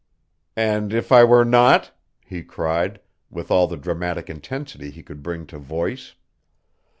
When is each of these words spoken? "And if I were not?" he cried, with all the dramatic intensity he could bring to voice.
"And 0.57 0.93
if 0.93 1.11
I 1.11 1.23
were 1.23 1.45
not?" 1.45 1.91
he 2.25 2.41
cried, 2.41 2.99
with 3.29 3.51
all 3.51 3.67
the 3.67 3.77
dramatic 3.77 4.31
intensity 4.31 4.89
he 4.89 5.03
could 5.03 5.21
bring 5.21 5.45
to 5.45 5.59
voice. 5.59 6.15